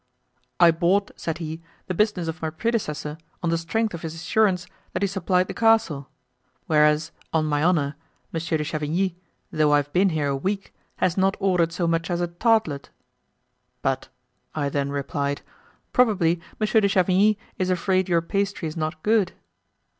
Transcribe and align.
'I 0.59 0.71
bought,' 0.71 1.11
said 1.15 1.37
he, 1.37 1.61
'the 1.85 1.93
business 1.93 2.27
of 2.27 2.41
my 2.41 2.49
predecessor 2.49 3.19
on 3.43 3.51
the 3.51 3.57
strength 3.59 3.93
of 3.93 4.01
his 4.01 4.15
assurance 4.15 4.65
that 4.93 5.03
he 5.03 5.07
supplied 5.07 5.45
the 5.45 5.53
castle; 5.53 6.09
whereas, 6.65 7.11
on 7.31 7.45
my 7.45 7.61
honor, 7.61 7.95
Monsieur 8.33 8.57
de 8.57 8.63
Chavigny, 8.63 9.15
though 9.51 9.73
I've 9.73 9.93
been 9.93 10.09
here 10.09 10.25
a 10.25 10.35
week, 10.35 10.73
has 10.95 11.17
not 11.17 11.37
ordered 11.39 11.71
so 11.71 11.85
much 11.85 12.09
as 12.09 12.19
a 12.19 12.25
tartlet.' 12.27 12.89
'But,' 13.83 14.09
I 14.55 14.69
then 14.69 14.89
replied, 14.89 15.43
'probably 15.93 16.41
Monsieur 16.59 16.81
de 16.81 16.87
Chavigny 16.89 17.37
is 17.59 17.69
afraid 17.69 18.09
your 18.09 18.23
pastry 18.23 18.67
is 18.67 18.75
not 18.75 19.03
good. 19.03 19.33